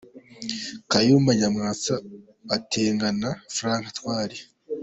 Kayumba 0.91 1.31
Nyamwasa, 1.39 1.93
Batenga 2.49 3.07
na 3.21 3.29
Frank 3.55 3.83
Ntwali 3.93 4.37